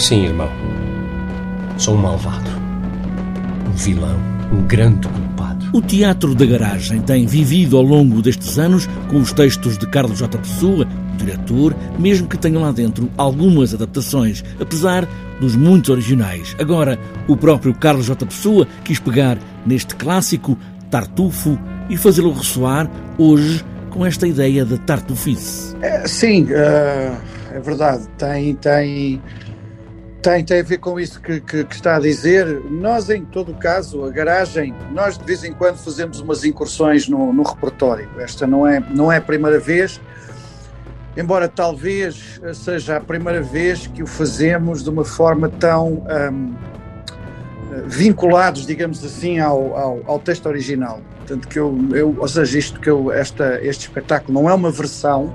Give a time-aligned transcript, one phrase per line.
[0.00, 0.48] Sim, irmão.
[1.76, 2.50] Sou um malvado.
[3.68, 4.18] Um vilão.
[4.50, 5.66] Um grande culpado.
[5.74, 10.18] O Teatro da Garagem tem vivido ao longo destes anos com os textos de Carlos
[10.18, 10.38] J.
[10.38, 10.88] Pessoa,
[11.18, 15.06] diretor, mesmo que tenham lá dentro algumas adaptações, apesar
[15.38, 16.56] dos muitos originais.
[16.58, 16.98] Agora,
[17.28, 18.24] o próprio Carlos J.
[18.24, 19.36] Pessoa quis pegar
[19.66, 20.56] neste clássico
[20.90, 21.58] Tartufo
[21.90, 25.76] e fazê-lo ressoar hoje com esta ideia de tartufice.
[25.82, 27.16] É, sim, uh,
[27.52, 28.08] é verdade.
[28.16, 29.20] Tem, tem,
[30.22, 32.46] tem, tem a ver com isso que, que, que, está a dizer.
[32.70, 37.08] Nós, em todo o caso, a garagem, nós de vez em quando fazemos umas incursões
[37.08, 38.08] no, no repertório.
[38.18, 40.00] Esta não é, não é a primeira vez,
[41.16, 46.54] embora talvez seja a primeira vez que o fazemos de uma forma tão um,
[47.86, 51.00] vinculados, digamos assim, ao, ao, ao, texto original.
[51.18, 54.70] Portanto, que eu, eu, ou seja, isto que eu, esta, este espetáculo não é uma
[54.70, 55.32] versão,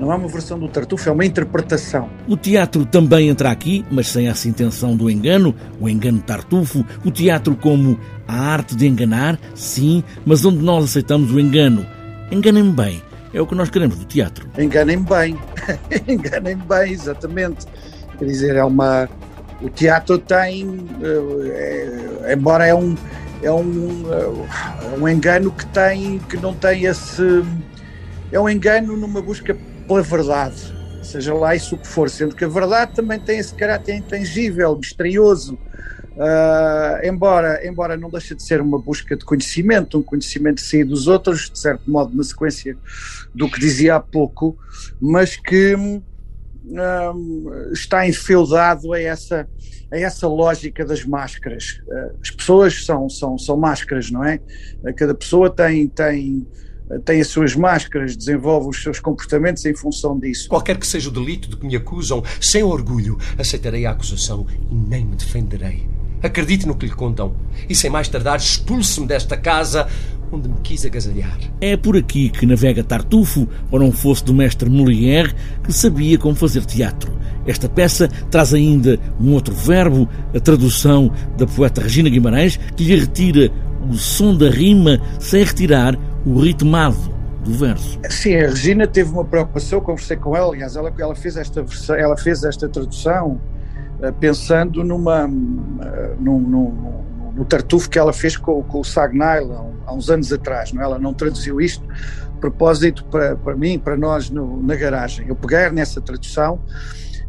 [0.00, 2.08] não é uma versão do Tartufo, é uma interpretação.
[2.28, 6.84] O teatro também entra aqui, mas sem essa intenção do engano, o engano Tartufo.
[7.04, 11.84] O teatro como a arte de enganar, sim, mas onde nós aceitamos o engano.
[12.30, 14.48] Enganem-me bem, é o que nós queremos do teatro.
[14.56, 15.38] Enganem-me bem,
[16.06, 17.66] enganem-me bem, exatamente.
[18.18, 19.08] Quer dizer, é uma.
[19.60, 22.94] O teatro tem, é, embora é um,
[23.42, 27.42] é um, é um engano que tem, que não tem esse.
[28.30, 29.56] É um engano numa busca
[29.88, 33.54] pela verdade, seja lá isso o que for, sendo que a verdade também tem esse
[33.54, 40.02] caráter intangível, misterioso, uh, embora, embora não deixe de ser uma busca de conhecimento, um
[40.02, 42.76] conhecimento sair dos outros, de certo modo na sequência
[43.34, 44.58] do que dizia há pouco,
[45.00, 49.48] mas que uh, está enfeudado a essa,
[49.90, 51.80] a essa lógica das máscaras.
[51.88, 54.38] Uh, as pessoas são, são, são máscaras, não é?
[54.94, 56.46] Cada pessoa tem, tem
[57.04, 60.48] tem as suas máscaras, desenvolve os seus comportamentos em função disso.
[60.48, 64.74] Qualquer que seja o delito de que me acusam, sem orgulho, aceitarei a acusação e
[64.74, 65.86] nem me defenderei.
[66.22, 67.36] Acredite no que lhe contam
[67.68, 69.86] e, sem mais tardar, expulse-me desta casa
[70.32, 71.38] onde me quis agasalhar.
[71.60, 76.34] É por aqui que navega Tartufo, ou não fosse do mestre Molière, que sabia como
[76.34, 77.16] fazer teatro.
[77.46, 82.96] Esta peça traz ainda um outro verbo, a tradução da poeta Regina Guimarães, que lhe
[82.96, 83.50] retira
[83.88, 85.96] o som da rima sem retirar
[86.28, 86.96] o ritmado
[87.42, 87.98] do verso.
[88.10, 91.64] Sim, a Regina teve uma preocupação, conversei com ela, aliás, ela, ela, fez, esta,
[91.96, 93.40] ela fez esta tradução
[94.00, 95.28] uh, pensando numa, uh,
[96.20, 100.72] num, num, no tartufo que ela fez com, com o Sagnail há, uns anos atrás,
[100.72, 100.82] não?
[100.82, 100.84] É?
[100.84, 101.82] ela não traduziu isto
[102.38, 105.26] propósito para, para mim, para nós no, na garagem.
[105.26, 106.60] Eu peguei nessa tradução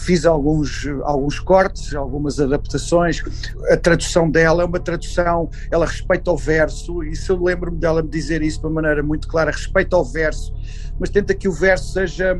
[0.00, 3.22] fiz alguns, alguns cortes, algumas adaptações.
[3.70, 8.02] A tradução dela é uma tradução, ela respeita o verso, e isso eu lembro-me dela
[8.02, 10.52] me dizer isso de uma maneira muito clara, respeita o verso,
[10.98, 12.38] mas tenta que o verso seja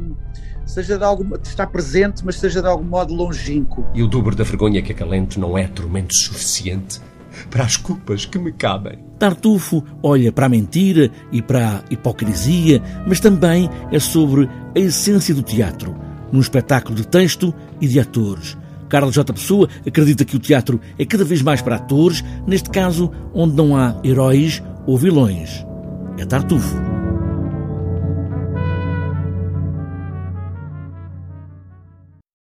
[0.66, 3.84] seja de algum, está presente, mas seja de algum modo longínquo.
[3.92, 7.00] E o dobro da vergonha que acalente não é tormento suficiente
[7.50, 8.98] para as culpas que me cabem.
[9.19, 15.34] Tartufo olha para a mentira e para a hipocrisia, mas também é sobre a essência
[15.34, 18.57] do teatro num espetáculo de texto e de atores.
[18.89, 19.33] Carlos J.
[19.33, 23.77] Pessoa acredita que o teatro é cada vez mais para atores, neste caso onde não
[23.77, 25.65] há heróis ou vilões.
[26.19, 26.90] É Tartufo.